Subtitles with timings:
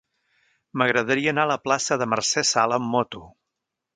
[0.81, 3.25] M'agradaria anar a la plaça de Mercè Sala amb moto.